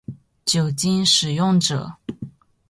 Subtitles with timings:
[0.45, 1.95] 酒精使用者